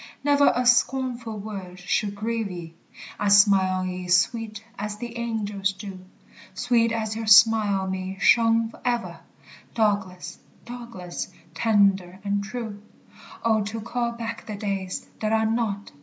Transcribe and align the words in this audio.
Never 0.23 0.51
a 0.55 0.65
scornful 0.65 1.37
word 1.37 1.77
should 1.77 2.15
grieve 2.15 2.49
ye, 2.49 2.73
I 3.19 3.27
'd 3.27 3.33
smile 3.33 3.81
on 3.81 3.89
ye 3.89 4.07
sweet 4.07 4.63
as 4.79 4.97
the 4.97 5.15
angels 5.15 5.73
do; 5.73 5.99
Sweet 6.55 6.91
as 6.91 7.15
your 7.15 7.27
smile 7.27 7.81
on 7.81 7.91
me 7.91 8.17
shone 8.19 8.71
ever, 8.83 9.19
Douglas, 9.75 10.39
Douglas, 10.65 11.27
tender 11.53 12.17
and 12.23 12.43
true. 12.43 12.81
Oh, 13.43 13.61
to 13.65 13.79
call 13.79 14.13
back 14.13 14.47
the 14.47 14.55
days 14.55 15.05
that 15.19 15.33
are 15.33 15.45
not! 15.45 15.91